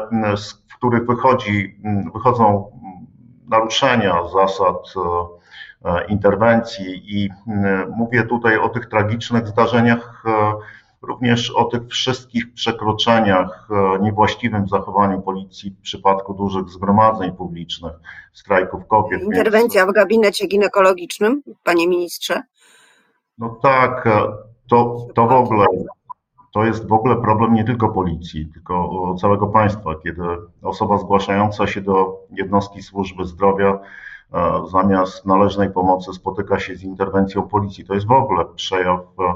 w 0.70 0.78
których 0.78 1.06
wychodzi, 1.06 1.82
wychodzą 2.14 2.72
naruszenia 3.50 4.16
zasad 4.34 4.94
E, 5.86 6.06
interwencji 6.06 7.18
i 7.18 7.30
mówię 7.98 8.24
tutaj 8.24 8.58
o 8.58 8.70
tych 8.70 8.86
tragicznych 8.86 9.48
zdarzeniach, 9.48 10.24
e, 10.26 10.54
również 11.02 11.52
o 11.52 11.66
tych 11.66 11.88
wszystkich 11.88 12.54
przekroczeniach, 12.54 13.70
e, 13.72 14.00
niewłaściwym 14.00 14.68
zachowaniu 14.68 15.22
policji 15.22 15.72
w 15.72 15.82
przypadku 15.82 16.34
dużych 16.34 16.70
zgromadzeń 16.70 17.32
publicznych, 17.32 17.94
strajków 18.34 18.88
kobiet. 18.88 19.22
Interwencja 19.22 19.82
więc... 19.82 19.92
w 19.92 19.96
gabinecie 19.96 20.48
ginekologicznym, 20.48 21.44
panie 21.64 21.88
ministrze? 21.88 22.42
No 23.38 23.50
tak, 23.62 24.10
to, 24.70 25.08
to 25.16 25.28
w 25.28 25.32
ogóle 25.32 25.66
to 26.54 26.66
jest 26.66 26.88
w 26.88 26.94
ogóle 26.94 27.16
problem 27.16 27.54
nie 27.54 27.64
tylko 27.64 27.90
policji, 27.90 28.50
tylko 28.54 29.16
całego 29.22 29.48
państwa, 29.48 29.96
kiedy 30.04 30.22
osoba 30.62 30.98
zgłaszająca 30.98 31.68
się 31.68 31.82
do 31.82 32.20
jednostki 32.32 32.82
służby 32.82 33.26
zdrowia 33.26 33.80
E, 34.34 34.68
zamiast 34.72 35.26
należnej 35.26 35.70
pomocy 35.70 36.14
spotyka 36.14 36.60
się 36.60 36.76
z 36.76 36.84
interwencją 36.84 37.48
policji. 37.48 37.86
To 37.86 37.94
jest 37.94 38.08
w 38.08 38.12
ogóle 38.12 38.46
przejaw 38.56 39.00
e, 39.00 39.34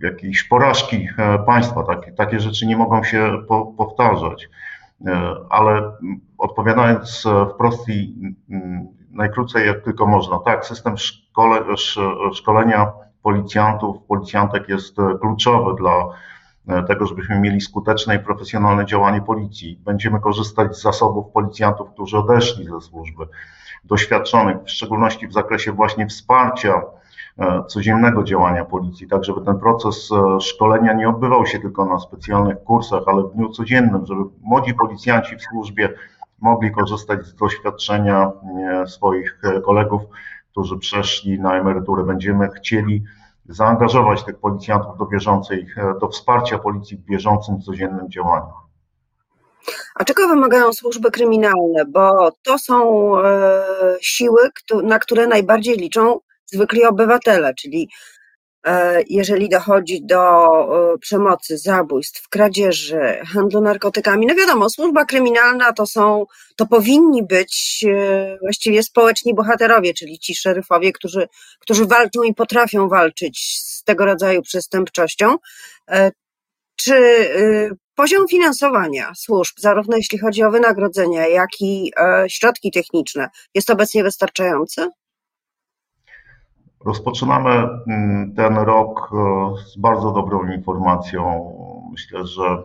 jakiejś 0.00 0.44
porażki 0.44 1.08
e, 1.18 1.38
państwa. 1.38 1.82
Takie, 1.82 2.12
takie 2.12 2.40
rzeczy 2.40 2.66
nie 2.66 2.76
mogą 2.76 3.04
się 3.04 3.42
po, 3.48 3.66
powtarzać. 3.66 4.48
Ale 5.50 5.92
odpowiadając 6.38 7.24
wprost 7.54 7.88
i 7.88 8.14
najkrócej 9.10 9.66
jak 9.66 9.84
tylko 9.84 10.06
można, 10.06 10.38
tak, 10.38 10.66
system 10.66 10.96
szkole, 10.96 11.60
szkolenia 12.32 12.92
policjantów, 13.22 13.96
policjantek 14.08 14.68
jest 14.68 14.96
kluczowy 15.20 15.74
dla 15.78 16.08
E, 16.68 16.82
tego, 16.82 17.06
żebyśmy 17.06 17.40
mieli 17.40 17.60
skuteczne 17.60 18.16
i 18.16 18.18
profesjonalne 18.18 18.86
działanie 18.86 19.22
policji. 19.22 19.80
Będziemy 19.84 20.20
korzystać 20.20 20.76
z 20.76 20.82
zasobów 20.82 21.32
policjantów, 21.32 21.90
którzy 21.90 22.18
odeszli 22.18 22.64
ze 22.64 22.80
służby, 22.80 23.26
doświadczonych, 23.84 24.56
w 24.64 24.70
szczególności 24.70 25.28
w 25.28 25.32
zakresie 25.32 25.72
właśnie 25.72 26.06
wsparcia 26.06 26.74
e, 26.74 26.82
codziennego 27.68 28.22
działania 28.22 28.64
policji, 28.64 29.08
tak 29.08 29.24
żeby 29.24 29.40
ten 29.40 29.58
proces 29.58 30.10
e, 30.12 30.40
szkolenia 30.40 30.92
nie 30.92 31.08
odbywał 31.08 31.46
się 31.46 31.58
tylko 31.58 31.84
na 31.84 31.98
specjalnych 31.98 32.62
kursach, 32.64 33.02
ale 33.06 33.22
w 33.22 33.32
dniu 33.32 33.48
codziennym, 33.48 34.06
żeby 34.06 34.20
młodzi 34.40 34.74
policjanci 34.74 35.36
w 35.36 35.42
służbie 35.42 35.92
mogli 36.40 36.72
korzystać 36.72 37.26
z 37.26 37.34
doświadczenia 37.34 38.32
swoich 38.86 39.40
kolegów, 39.64 40.02
którzy 40.50 40.78
przeszli 40.78 41.40
na 41.40 41.58
emeryturę. 41.58 42.04
Będziemy 42.04 42.48
chcieli 42.50 43.04
zaangażować 43.48 44.24
tych 44.24 44.38
policjantów 44.38 44.98
do 44.98 45.06
bieżącej, 45.06 45.66
do 46.00 46.08
wsparcia 46.08 46.58
policji 46.58 46.96
w 46.96 47.00
bieżącym, 47.00 47.60
codziennym 47.60 48.10
działaniu. 48.10 48.52
A 49.94 50.04
czego 50.04 50.28
wymagają 50.28 50.72
służby 50.72 51.10
kryminalne? 51.10 51.84
Bo 51.88 52.30
to 52.42 52.58
są 52.58 53.12
e, 53.18 53.64
siły, 54.00 54.40
na 54.82 54.98
które 54.98 55.26
najbardziej 55.26 55.76
liczą 55.76 56.20
zwykli 56.46 56.84
obywatele, 56.84 57.54
czyli 57.54 57.88
E, 58.66 59.02
jeżeli 59.08 59.48
dochodzi 59.48 60.02
do 60.02 60.48
e, 60.94 60.98
przemocy, 60.98 61.58
zabójstw, 61.58 62.28
kradzieży, 62.28 63.18
handlu 63.34 63.60
narkotykami. 63.60 64.26
No 64.26 64.34
wiadomo, 64.34 64.70
służba 64.70 65.04
kryminalna 65.04 65.72
to 65.72 65.86
są, 65.86 66.26
to 66.56 66.66
powinni 66.66 67.22
być 67.22 67.84
e, 67.88 68.38
właściwie 68.40 68.82
społeczni 68.82 69.34
bohaterowie, 69.34 69.94
czyli 69.94 70.18
ci 70.18 70.34
szeryfowie, 70.34 70.92
którzy, 70.92 71.28
którzy 71.60 71.86
walczą 71.86 72.22
i 72.22 72.34
potrafią 72.34 72.88
walczyć 72.88 73.60
z 73.62 73.84
tego 73.84 74.04
rodzaju 74.04 74.42
przestępczością. 74.42 75.36
Czy 76.76 76.94
poziom 77.94 78.28
finansowania 78.28 79.12
służb, 79.16 79.54
zarówno 79.58 79.96
jeśli 79.96 80.18
chodzi 80.18 80.42
o 80.42 80.50
wynagrodzenia, 80.50 81.26
jak 81.26 81.48
i 81.60 81.92
środki 82.28 82.70
techniczne, 82.70 83.28
jest 83.54 83.70
obecnie 83.70 84.02
wystarczający? 84.02 84.88
Rozpoczynamy 86.86 87.50
mm, 87.50 88.34
ten 88.34 88.56
rok 88.56 89.10
e, 89.12 89.56
z 89.66 89.76
bardzo 89.76 90.10
dobrą 90.10 90.52
informacją. 90.52 91.52
Myślę, 91.90 92.26
że 92.26 92.62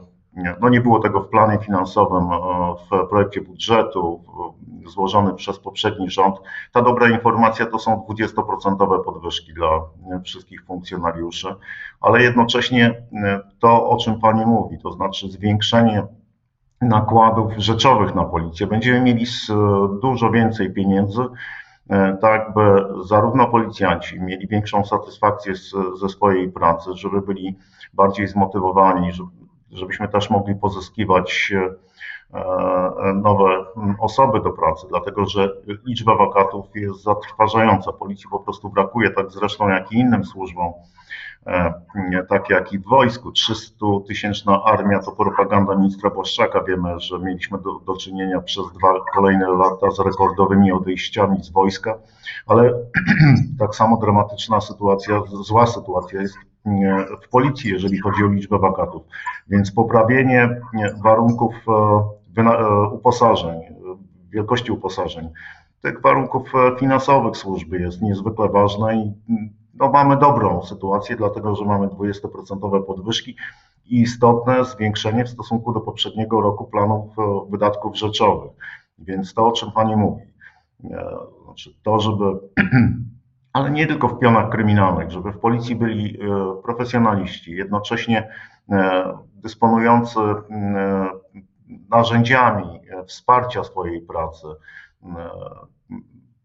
no 0.61 0.69
nie 0.69 0.81
było 0.81 0.99
tego 0.99 1.21
w 1.21 1.29
planie 1.29 1.57
finansowym, 1.59 2.23
e, 2.31 2.37
w 2.75 3.09
projekcie 3.09 3.41
budżetu 3.41 4.23
złożonym 4.85 5.35
przez 5.35 5.59
poprzedni 5.59 6.09
rząd. 6.09 6.35
Ta 6.71 6.81
dobra 6.81 7.09
informacja 7.09 7.65
to 7.65 7.79
są 7.79 8.05
20% 8.09 9.03
podwyżki 9.03 9.53
dla 9.53 9.67
wszystkich 10.23 10.65
funkcjonariuszy, 10.65 11.55
ale 12.01 12.23
jednocześnie 12.23 13.03
to, 13.59 13.89
o 13.89 13.97
czym 13.97 14.19
Pani 14.19 14.45
mówi, 14.45 14.79
to 14.79 14.91
znaczy 14.91 15.31
zwiększenie 15.31 16.03
nakładów 16.81 17.53
rzeczowych 17.57 18.15
na 18.15 18.23
policję. 18.23 18.67
Będziemy 18.67 19.01
mieli 19.01 19.25
dużo 20.01 20.31
więcej 20.31 20.73
pieniędzy 20.73 21.21
E, 21.21 21.29
tak 22.21 22.53
by 22.53 22.85
zarówno 23.05 23.47
policjanci 23.47 24.19
mieli 24.19 24.47
większą 24.47 24.85
satysfakcję 24.85 25.55
z, 25.55 25.73
ze 25.99 26.09
swojej 26.09 26.51
pracy, 26.51 26.89
żeby 26.93 27.21
byli 27.21 27.57
bardziej 27.93 28.27
zmotywowani, 28.27 29.11
żebyśmy 29.71 30.07
też 30.07 30.29
mogli 30.29 30.55
pozyskiwać 30.55 31.53
nowe 33.15 33.65
osoby 33.99 34.41
do 34.41 34.51
pracy, 34.51 34.87
dlatego 34.89 35.25
że 35.25 35.49
liczba 35.85 36.15
wakatów 36.15 36.65
jest 36.75 37.03
zatrważająca. 37.03 37.93
Policji 37.93 38.29
po 38.31 38.39
prostu 38.39 38.69
brakuje, 38.69 39.09
tak 39.09 39.31
zresztą 39.31 39.69
jak 39.69 39.91
i 39.91 39.95
innym 39.95 40.25
służbom 40.25 40.73
E, 41.47 41.73
tak 42.29 42.49
jak 42.49 42.73
i 42.73 42.79
w 42.79 42.85
wojsku. 42.85 43.31
300-tysięczna 43.31 44.61
armia 44.65 44.99
to 44.99 45.11
propaganda 45.11 45.75
ministra 45.75 46.09
Błaszczaka. 46.09 46.63
Wiemy, 46.63 46.99
że 46.99 47.19
mieliśmy 47.19 47.57
do, 47.57 47.79
do 47.79 47.97
czynienia 47.97 48.41
przez 48.41 48.65
dwa 48.79 48.93
kolejne 49.13 49.49
lata 49.49 49.91
z 49.91 49.99
rekordowymi 49.99 50.71
odejściami 50.71 51.43
z 51.43 51.49
wojska, 51.49 51.97
ale 52.47 52.73
tak 53.59 53.75
samo 53.75 53.97
dramatyczna 53.97 54.61
sytuacja, 54.61 55.21
zła 55.27 55.67
sytuacja 55.67 56.21
jest 56.21 56.35
w 57.25 57.29
policji, 57.29 57.71
jeżeli 57.71 57.99
chodzi 57.99 58.23
o 58.23 58.27
liczbę 58.27 58.59
wakatów. 58.59 59.03
Więc 59.49 59.71
poprawienie 59.71 60.61
warunków 61.03 61.55
e, 61.67 61.71
e, 61.71 62.11
uposażeń, 62.91 63.61
wielkości 64.29 64.71
uposażeń, 64.71 65.29
tych 65.81 66.01
warunków 66.01 66.51
finansowych 66.79 67.37
służby 67.37 67.79
jest 67.79 68.01
niezwykle 68.01 68.49
ważne 68.49 68.95
i 68.95 69.13
no 69.73 69.91
mamy 69.91 70.17
dobrą 70.17 70.63
sytuację, 70.63 71.15
dlatego 71.15 71.55
że 71.55 71.65
mamy 71.65 71.87
20% 71.87 72.83
podwyżki 72.83 73.35
i 73.85 74.01
istotne 74.01 74.65
zwiększenie 74.65 75.25
w 75.25 75.29
stosunku 75.29 75.73
do 75.73 75.81
poprzedniego 75.81 76.41
roku 76.41 76.65
planów 76.65 77.19
e, 77.19 77.21
wydatków 77.49 77.97
rzeczowych. 77.97 78.51
Więc 78.97 79.33
to, 79.33 79.47
o 79.47 79.51
czym 79.51 79.71
Pani 79.71 79.95
mówi, 79.95 80.23
e, 80.83 81.05
znaczy 81.43 81.75
to, 81.83 81.99
żeby, 81.99 82.25
ale 83.53 83.71
nie 83.71 83.87
tylko 83.87 84.07
w 84.07 84.19
pionach 84.19 84.49
kryminalnych, 84.49 85.11
żeby 85.11 85.31
w 85.31 85.39
policji 85.39 85.75
byli 85.75 86.17
e, 86.21 86.25
profesjonaliści, 86.63 87.51
jednocześnie 87.51 88.29
dysponujący 89.33 90.19
narzędziami 91.89 92.79
wsparcia 93.07 93.63
swojej 93.63 94.01
pracy, 94.01 94.47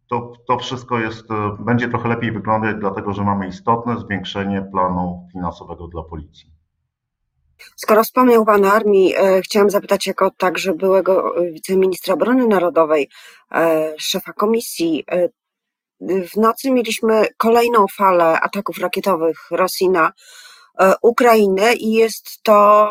to, 0.08 0.32
to 0.48 0.58
wszystko 0.58 0.98
jest, 0.98 1.30
e, 1.30 1.56
będzie 1.60 1.88
trochę 1.88 2.08
lepiej 2.08 2.32
wyglądać, 2.32 2.76
dlatego 2.80 3.12
że 3.12 3.24
mamy 3.24 3.48
istotne 3.48 4.00
zwiększenie 4.00 4.68
planu 4.72 5.28
finansowego 5.32 5.88
dla 5.88 6.02
policji. 6.02 6.50
Skoro 7.76 8.04
wspomniał 8.04 8.44
Pan 8.44 8.64
o 8.64 8.72
armii, 8.72 9.14
e, 9.16 9.42
chciałam 9.42 9.70
zapytać 9.70 10.06
jako 10.06 10.30
także 10.30 10.74
byłego 10.74 11.36
e, 11.36 11.52
wiceministra 11.52 12.14
obrony 12.14 12.46
narodowej, 12.46 13.08
e, 13.52 13.94
szefa 13.98 14.32
komisji. 14.32 15.04
E, 15.10 15.28
w 16.00 16.36
nocy 16.36 16.70
mieliśmy 16.70 17.26
kolejną 17.36 17.86
falę 17.96 18.40
ataków 18.40 18.78
rakietowych 18.78 19.38
Rosji 19.50 19.90
na 19.90 20.06
E, 20.06 20.12
Ukrainę 21.02 21.74
i 21.74 21.92
jest 21.92 22.42
to 22.42 22.88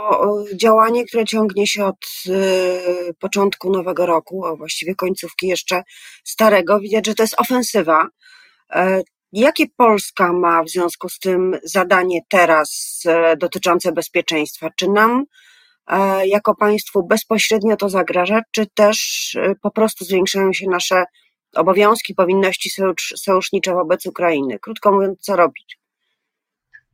e, 0.52 0.58
działanie, 0.58 1.06
które 1.06 1.26
ciągnie 1.26 1.68
się 1.68 1.86
od 1.86 2.06
e, 2.30 3.14
początku 3.14 3.70
nowego 3.70 4.06
roku, 4.06 4.46
a 4.46 4.56
właściwie 4.56 4.96
końcówki 4.96 5.48
jeszcze 5.48 5.84
starego. 6.24 6.80
Widać, 6.80 7.06
że 7.06 7.16
to 7.16 7.24
jest 7.24 7.42
ofensywa. 7.42 8.08
Jakie 9.32 9.66
Polska 9.78 10.34
ma 10.34 10.64
w 10.64 10.70
związku 10.70 11.10
z 11.10 11.20
tym 11.20 11.58
zadanie 11.64 12.20
teraz 12.30 13.02
dotyczące 13.38 13.92
bezpieczeństwa? 13.92 14.70
Czy 14.76 14.90
nam 14.90 15.26
jako 16.26 16.56
państwu 16.56 17.04
bezpośrednio 17.04 17.78
to 17.78 17.90
zagraża, 17.90 18.42
czy 18.52 18.66
też 18.74 19.38
po 19.62 19.72
prostu 19.72 20.06
zwiększają 20.06 20.54
się 20.54 20.70
nasze 20.70 21.04
obowiązki, 21.56 22.16
powinności 22.16 22.70
sojusznicze 23.18 23.74
wobec 23.74 24.06
Ukrainy? 24.06 24.60
Krótko 24.60 24.92
mówiąc, 24.92 25.20
co 25.22 25.36
robić? 25.36 25.85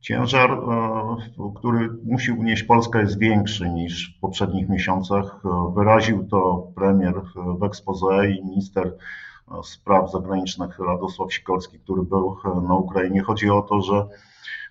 Ciężar, 0.02 0.50
e, 0.50 1.52
który 1.56 1.90
musi 2.04 2.32
unieść 2.32 2.62
Polska 2.62 3.00
jest 3.00 3.18
większy 3.18 3.70
niż 3.70 4.16
w 4.16 4.20
poprzednich 4.20 4.68
miesiącach. 4.68 5.40
E, 5.44 5.72
wyraził 5.74 6.26
to 6.28 6.66
premier 6.74 7.14
w 7.58 7.64
expose 7.64 8.30
i 8.30 8.44
minister 8.44 8.86
e, 8.86 9.62
spraw 9.64 10.12
zagranicznych 10.12 10.78
Radosław 10.78 11.32
Sikorski, 11.32 11.78
który 11.78 12.02
był 12.02 12.36
na 12.68 12.74
Ukrainie. 12.74 13.22
Chodzi 13.22 13.50
o 13.50 13.62
to, 13.62 13.80
że 13.80 14.06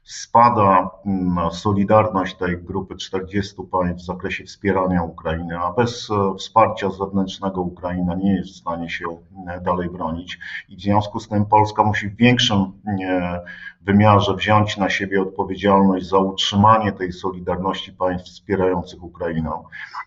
spada 0.03 0.89
mm, 1.05 1.51
solidarność 1.51 2.35
tej 2.35 2.57
grupy 2.57 2.95
40 2.95 3.55
państw 3.71 4.03
w 4.03 4.05
zakresie 4.05 4.43
wspierania 4.43 5.03
Ukrainy, 5.03 5.59
a 5.59 5.73
bez 5.73 6.09
e, 6.11 6.35
wsparcia 6.37 6.89
zewnętrznego 6.89 7.61
Ukraina 7.61 8.15
nie 8.15 8.35
jest 8.35 8.49
w 8.49 8.55
stanie 8.55 8.89
się 8.89 9.05
e, 9.47 9.61
dalej 9.61 9.89
bronić 9.89 10.39
i 10.69 10.77
w 10.77 10.81
związku 10.81 11.19
z 11.19 11.27
tym 11.27 11.45
Polska 11.45 11.83
musi 11.83 12.09
w 12.09 12.15
większym 12.15 12.57
e, 12.59 13.41
wymiarze 13.81 14.35
wziąć 14.35 14.77
na 14.77 14.89
siebie 14.89 15.21
odpowiedzialność 15.21 16.09
za 16.09 16.17
utrzymanie 16.17 16.91
tej 16.91 17.11
solidarności 17.11 17.93
państw 17.93 18.27
wspierających 18.27 19.03
Ukrainę. 19.03 19.51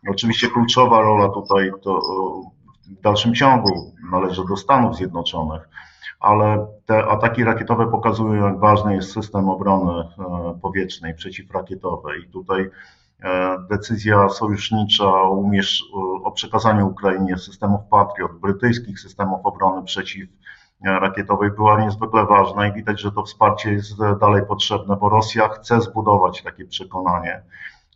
Oczywiście 0.08 0.48
kluczowa 0.48 1.00
rola 1.00 1.28
tutaj 1.28 1.70
to 1.82 2.00
w 2.86 3.00
dalszym 3.00 3.34
ciągu 3.34 3.93
należy 4.14 4.42
do 4.48 4.56
Stanów 4.56 4.96
Zjednoczonych 4.96 5.68
ale 6.24 6.66
te 6.86 7.06
ataki 7.06 7.44
rakietowe 7.44 7.90
pokazują, 7.90 8.46
jak 8.46 8.58
ważny 8.58 8.94
jest 8.94 9.12
system 9.12 9.48
obrony 9.48 9.92
e, 10.00 10.58
powietrznej, 10.62 11.14
przeciwrakietowej. 11.14 12.22
I 12.22 12.30
tutaj 12.30 12.70
e, 13.22 13.56
decyzja 13.70 14.28
sojusznicza 14.28 15.04
o, 15.04 15.42
o 16.24 16.32
przekazaniu 16.32 16.86
Ukrainie 16.86 17.38
systemów 17.38 17.80
Patriot, 17.90 18.32
brytyjskich 18.32 19.00
systemów 19.00 19.46
obrony 19.46 19.82
przeciwrakietowej 19.82 21.50
była 21.50 21.84
niezwykle 21.84 22.26
ważna 22.26 22.66
i 22.66 22.72
widać, 22.72 23.00
że 23.00 23.12
to 23.12 23.22
wsparcie 23.22 23.72
jest 23.72 23.98
dalej 24.20 24.42
potrzebne, 24.48 24.96
bo 24.96 25.08
Rosja 25.08 25.48
chce 25.48 25.80
zbudować 25.80 26.42
takie 26.42 26.64
przekonanie, 26.64 27.42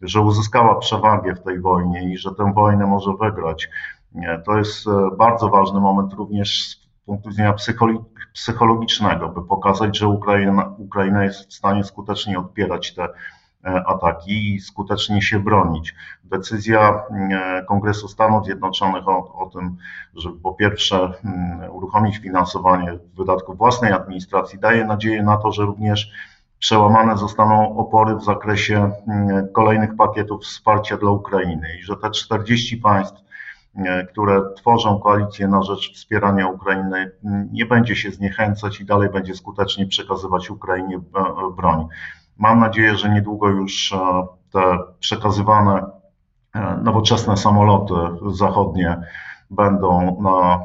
że 0.02 0.20
uzyskała 0.20 0.74
przewagę 0.74 1.34
w 1.34 1.42
tej 1.42 1.60
wojnie 1.60 2.12
i 2.12 2.18
że 2.18 2.34
tę 2.34 2.52
wojnę 2.54 2.86
może 2.86 3.10
wygrać. 3.20 3.68
To 4.44 4.58
jest 4.58 4.86
e, 4.86 5.16
bardzo 5.16 5.48
ważny 5.48 5.80
moment 5.80 6.12
również 6.12 6.68
z 6.68 6.88
punktu 7.06 7.28
widzenia 7.28 7.54
psychologicznego, 8.32 9.28
by 9.28 9.42
pokazać, 9.42 9.98
że 9.98 10.08
Ukraina, 10.08 10.74
Ukraina 10.78 11.24
jest 11.24 11.50
w 11.50 11.54
stanie 11.54 11.84
skutecznie 11.84 12.38
odpierać 12.38 12.94
te 12.94 13.04
e, 13.04 13.08
ataki 13.86 14.54
i 14.54 14.60
skutecznie 14.60 15.22
się 15.22 15.40
bronić. 15.40 15.94
Decyzja 16.24 17.02
e, 17.10 17.64
Kongresu 17.68 18.08
Stanów 18.08 18.44
Zjednoczonych 18.44 19.08
o, 19.08 19.34
o 19.34 19.50
tym, 19.50 19.76
żeby 20.14 20.40
po 20.40 20.54
pierwsze 20.54 21.12
mm, 21.24 21.70
uruchomić 21.70 22.18
finansowanie 22.18 22.98
wydatków 23.16 23.58
własnej 23.58 23.92
administracji, 23.92 24.58
daje 24.58 24.84
nadzieję 24.84 25.22
na 25.22 25.36
to, 25.36 25.52
że 25.52 25.62
również 25.62 26.12
przełamane 26.58 27.16
zostaną 27.16 27.76
opory 27.76 28.16
w 28.16 28.24
zakresie 28.24 28.90
mm, 29.08 29.48
kolejnych 29.52 29.96
pakietów 29.96 30.42
wsparcia 30.42 30.96
dla 30.96 31.10
Ukrainy 31.10 31.78
i 31.80 31.82
że 31.82 31.96
te 31.96 32.10
40 32.10 32.76
państw 32.76 33.27
które 34.12 34.42
tworzą 34.56 34.98
koalicję 34.98 35.48
na 35.48 35.62
rzecz 35.62 35.92
wspierania 35.94 36.48
Ukrainy, 36.48 37.10
nie 37.52 37.66
będzie 37.66 37.96
się 37.96 38.10
zniechęcać 38.10 38.80
i 38.80 38.84
dalej 38.84 39.10
będzie 39.10 39.34
skutecznie 39.34 39.86
przekazywać 39.86 40.50
Ukrainie 40.50 40.96
e, 40.96 41.00
broń. 41.56 41.86
Mam 42.36 42.60
nadzieję, 42.60 42.96
że 42.96 43.08
niedługo 43.08 43.48
już 43.48 43.92
e, 43.92 44.26
te 44.52 44.78
przekazywane 45.00 45.98
nowoczesne 46.82 47.36
samoloty 47.36 47.94
zachodnie 48.32 48.96
będą 49.50 50.20
na 50.20 50.60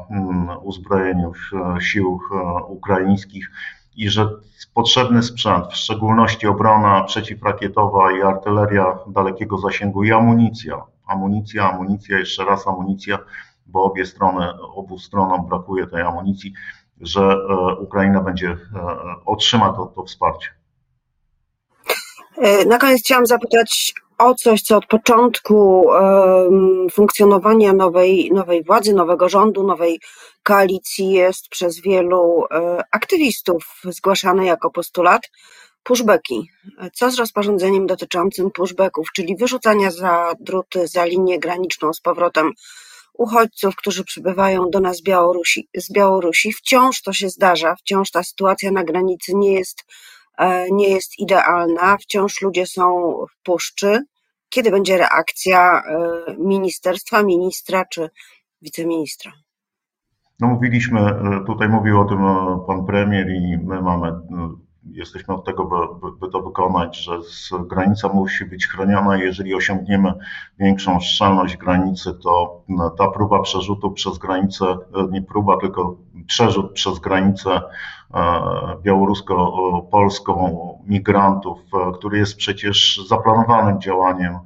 uzbrojeniu 0.62 1.32
sił 1.80 2.20
ukraińskich 2.68 3.50
i 3.96 4.10
że 4.10 4.28
potrzebny 4.74 5.22
sprzęt, 5.22 5.66
w 5.66 5.76
szczególności 5.76 6.46
obrona 6.46 7.04
przeciwrakietowa 7.04 8.12
i 8.12 8.22
artyleria 8.22 8.98
dalekiego 9.06 9.58
zasięgu 9.58 10.04
i 10.04 10.12
amunicja, 10.12 10.82
amunicja, 11.06 11.70
amunicja, 11.70 12.18
jeszcze 12.18 12.44
raz 12.44 12.66
amunicja, 12.68 13.18
bo 13.66 13.84
obie 13.84 14.06
strony, 14.06 14.48
obu 14.74 14.98
stronom 14.98 15.46
brakuje 15.48 15.86
tej 15.86 16.02
amunicji, 16.02 16.52
że 17.00 17.20
e, 17.20 17.74
Ukraina 17.80 18.20
będzie, 18.20 18.48
e, 18.48 18.56
otrzyma 19.26 19.72
to, 19.72 19.86
to 19.86 20.04
wsparcie. 20.04 20.48
E, 22.36 22.64
na 22.64 22.78
koniec 22.78 23.00
chciałam 23.00 23.26
zapytać 23.26 23.94
o 24.18 24.34
coś, 24.34 24.62
co 24.62 24.76
od 24.76 24.86
początku 24.86 25.86
funkcjonowania 26.92 27.72
nowej, 27.72 28.30
nowej 28.34 28.64
władzy, 28.64 28.94
nowego 28.94 29.28
rządu, 29.28 29.66
nowej 29.66 30.00
koalicji 30.42 31.10
jest 31.10 31.48
przez 31.48 31.80
wielu 31.80 32.44
aktywistów 32.90 33.80
zgłaszane 33.84 34.44
jako 34.44 34.70
postulat 34.70 35.30
pushbacki. 35.84 36.50
Co 36.92 37.10
z 37.10 37.18
rozporządzeniem 37.18 37.86
dotyczącym 37.86 38.50
pushbacków, 38.50 39.08
czyli 39.14 39.36
wyrzucania 39.36 39.90
za 39.90 40.32
druty, 40.40 40.88
za 40.88 41.04
linię 41.04 41.38
graniczną 41.38 41.92
z 41.92 42.00
powrotem 42.00 42.52
uchodźców, 43.14 43.76
którzy 43.76 44.04
przybywają 44.04 44.70
do 44.70 44.80
nas 44.80 45.02
Białorusi, 45.02 45.68
z 45.76 45.92
Białorusi. 45.92 46.52
Wciąż 46.52 47.02
to 47.02 47.12
się 47.12 47.28
zdarza, 47.28 47.74
wciąż 47.76 48.10
ta 48.10 48.22
sytuacja 48.22 48.70
na 48.70 48.84
granicy 48.84 49.32
nie 49.34 49.52
jest, 49.52 49.84
e, 50.38 50.70
nie 50.70 50.88
jest 50.88 51.18
idealna, 51.18 51.96
wciąż 51.96 52.42
ludzie 52.42 52.66
są 52.66 53.14
w 53.30 53.42
puszczy. 53.42 54.00
Kiedy 54.48 54.70
będzie 54.70 54.98
reakcja 54.98 55.82
e, 55.82 56.36
ministerstwa, 56.38 57.22
ministra 57.22 57.84
czy 57.84 58.10
wiceministra? 58.62 59.32
No 60.40 60.48
mówiliśmy, 60.48 61.00
e, 61.00 61.44
tutaj 61.46 61.68
mówił 61.68 62.00
o 62.00 62.04
tym 62.04 62.18
pan 62.66 62.86
premier 62.86 63.28
i 63.28 63.58
my 63.64 63.82
mamy 63.82 64.12
jesteśmy 64.90 65.34
od 65.34 65.44
tego, 65.44 65.64
by, 65.64 66.12
by, 66.20 66.32
to 66.32 66.42
wykonać, 66.42 67.04
że 67.04 67.18
granica 67.66 68.08
musi 68.08 68.44
być 68.44 68.66
chroniona. 68.66 69.16
Jeżeli 69.16 69.54
osiągniemy 69.54 70.12
większą 70.58 71.00
szczelność 71.00 71.56
granicy, 71.56 72.14
to 72.14 72.62
ta 72.98 73.08
próba 73.08 73.42
przerzutu 73.42 73.90
przez 73.90 74.18
granicę, 74.18 74.64
nie 75.10 75.22
próba, 75.22 75.56
tylko 75.56 75.96
przerzut 76.26 76.72
przez 76.72 76.98
granicę 76.98 77.60
białorusko-polską 78.82 80.68
migrantów, 80.86 81.58
który 81.94 82.18
jest 82.18 82.36
przecież 82.36 83.00
zaplanowanym 83.08 83.80
działaniem 83.80 84.38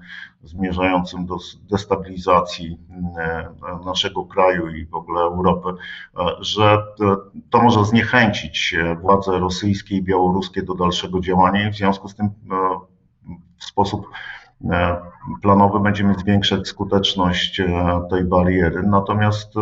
zmierzającym 0.42 1.26
do 1.26 1.36
destabilizacji 1.70 2.78
e, 3.18 3.48
naszego 3.84 4.24
kraju 4.24 4.68
i 4.68 4.86
w 4.86 4.94
ogóle 4.94 5.20
Europy, 5.20 5.68
e, 5.68 6.22
że 6.40 6.84
to 7.50 7.62
może 7.62 7.84
zniechęcić 7.84 8.76
władze 9.00 9.38
rosyjskie 9.38 9.96
i 9.96 10.02
białoruskie 10.02 10.62
do 10.62 10.74
dalszego 10.74 11.20
działania 11.20 11.68
i 11.68 11.72
w 11.72 11.76
związku 11.76 12.08
z 12.08 12.14
tym 12.14 12.26
e, 12.26 12.30
w 13.58 13.64
sposób 13.64 14.06
planowy 15.42 15.80
będziemy 15.80 16.14
zwiększać 16.14 16.68
skuteczność 16.68 17.62
tej 18.10 18.24
bariery. 18.24 18.82
Natomiast 18.82 19.54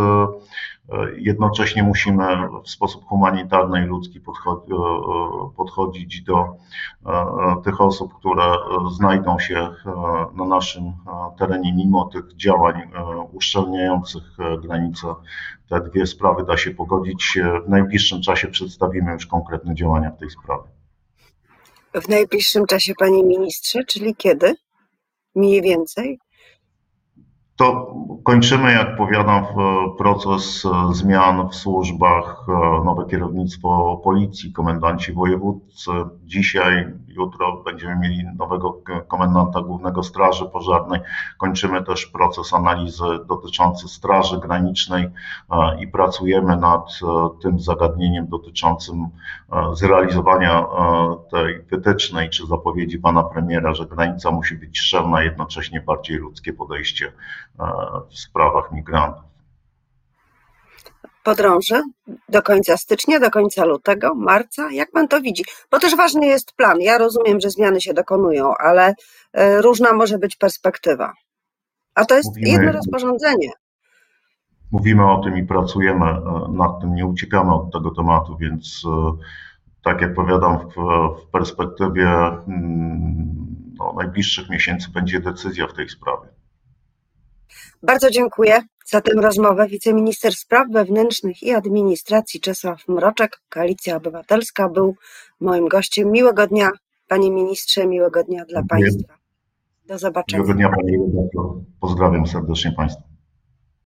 Jednocześnie 1.16 1.82
musimy 1.82 2.24
w 2.64 2.70
sposób 2.70 3.04
humanitarny 3.04 3.84
i 3.84 3.86
ludzki 3.86 4.20
podchodzić 5.56 6.22
do 6.22 6.56
e, 7.06 7.62
tych 7.64 7.80
osób, 7.80 8.14
które 8.14 8.42
znajdą 8.92 9.38
się 9.38 9.56
e, 9.56 9.74
na 10.34 10.44
naszym 10.44 10.92
terenie, 11.38 11.72
mimo 11.74 12.04
tych 12.04 12.36
działań 12.36 12.80
e, 12.80 13.04
uszczelniających 13.32 14.22
granice. 14.62 15.06
Te 15.68 15.80
dwie 15.80 16.06
sprawy 16.06 16.44
da 16.44 16.56
się 16.56 16.70
pogodzić. 16.70 17.38
W 17.66 17.68
najbliższym 17.68 18.22
czasie 18.22 18.48
przedstawimy 18.48 19.12
już 19.12 19.26
konkretne 19.26 19.74
działania 19.74 20.10
w 20.10 20.18
tej 20.18 20.30
sprawie. 20.30 20.68
W 21.94 22.08
najbliższym 22.08 22.66
czasie, 22.66 22.92
panie 22.98 23.24
ministrze, 23.24 23.84
czyli 23.84 24.14
kiedy? 24.16 24.54
Mniej 25.34 25.62
więcej? 25.62 26.18
To 27.56 27.94
kończymy, 28.24 28.72
jak 28.72 28.96
powiadam, 28.96 29.46
proces 29.98 30.64
e, 30.64 30.94
zmian 30.94 31.48
w 31.48 31.54
służbach, 31.54 32.46
e, 32.48 32.84
nowe 32.84 33.04
kierownictwo 33.10 34.00
policji, 34.04 34.52
komendanci 34.52 35.12
wojewódzcy. 35.12 35.90
Dzisiaj, 36.24 36.86
jutro 37.08 37.62
będziemy 37.64 37.96
mieli 37.96 38.24
nowego 38.38 38.80
komendanta 39.08 39.60
głównego 39.60 40.02
Straży 40.02 40.44
Pożarnej. 40.44 41.00
Kończymy 41.38 41.84
też 41.84 42.06
proces 42.06 42.54
analizy 42.54 43.04
dotyczący 43.28 43.88
Straży 43.88 44.40
Granicznej 44.40 45.04
e, 45.04 45.80
i 45.80 45.88
pracujemy 45.88 46.56
nad 46.56 46.90
tym 47.42 47.60
zagadnieniem 47.60 48.26
dotyczącym 48.26 49.08
zrealizowania 49.72 50.66
tej 51.30 51.62
wytycznej 51.62 52.30
czy 52.30 52.46
zapowiedzi 52.46 52.98
pana 52.98 53.22
premiera, 53.22 53.74
że 53.74 53.86
granica 53.86 54.30
musi 54.30 54.54
być 54.54 54.78
szczelna, 54.78 55.22
jednocześnie 55.22 55.80
bardziej 55.80 56.16
ludzkie 56.16 56.52
podejście 56.52 57.12
w 58.10 58.18
sprawach 58.18 58.72
migrantów. 58.72 59.24
Podrąży 61.26 61.82
do 62.28 62.42
końca 62.42 62.76
stycznia, 62.76 63.20
do 63.20 63.30
końca 63.30 63.64
lutego, 63.64 64.14
marca? 64.14 64.70
Jak 64.72 64.90
pan 64.90 65.08
to 65.08 65.20
widzi? 65.20 65.44
Bo 65.70 65.78
też 65.78 65.96
ważny 65.96 66.26
jest 66.26 66.52
plan. 66.52 66.80
Ja 66.80 66.98
rozumiem, 66.98 67.40
że 67.40 67.50
zmiany 67.50 67.80
się 67.80 67.94
dokonują, 67.94 68.54
ale 68.54 68.94
e, 69.32 69.62
różna 69.62 69.92
może 69.92 70.18
być 70.18 70.36
perspektywa. 70.36 71.12
A 71.94 72.04
to 72.04 72.16
jest 72.16 72.28
Mówimy, 72.28 72.48
jedno 72.48 72.72
rozporządzenie. 72.72 73.50
Mówimy 74.72 75.10
o 75.10 75.18
tym 75.18 75.38
i 75.38 75.46
pracujemy 75.46 76.06
e, 76.06 76.20
nad 76.52 76.80
tym, 76.80 76.94
nie 76.94 77.06
uciekamy 77.06 77.54
od 77.54 77.72
tego 77.72 77.90
tematu, 77.90 78.36
więc 78.36 78.82
e, 78.86 79.12
tak 79.84 80.00
jak 80.00 80.14
powiadam, 80.14 80.58
w, 80.58 80.74
w 81.22 81.30
perspektywie 81.32 82.08
mm, 82.08 83.46
no, 83.78 83.92
najbliższych 83.96 84.50
miesięcy 84.50 84.90
będzie 84.90 85.20
decyzja 85.20 85.66
w 85.66 85.72
tej 85.72 85.88
sprawie. 85.88 86.35
Bardzo 87.82 88.10
dziękuję 88.10 88.62
za 88.86 89.00
tę 89.00 89.12
rozmowę. 89.14 89.68
Wiceminister 89.68 90.34
Spraw 90.34 90.68
Wewnętrznych 90.72 91.42
i 91.42 91.50
Administracji 91.50 92.40
Czesław 92.40 92.88
Mroczek, 92.88 93.40
Koalicja 93.48 93.96
Obywatelska, 93.96 94.68
był 94.68 94.94
moim 95.40 95.68
gościem. 95.68 96.12
Miłego 96.12 96.46
dnia, 96.46 96.70
panie 97.08 97.30
ministrze, 97.30 97.86
miłego 97.86 98.24
dnia 98.24 98.44
dla 98.44 98.62
państwa. 98.68 99.14
Do 99.86 99.98
zobaczenia. 99.98 100.42
Miłego 100.42 100.54
dnia, 100.54 100.68
panie 100.68 100.98
Pozdrawiam 101.80 102.26
serdecznie 102.26 102.72
państwa. 102.72 103.15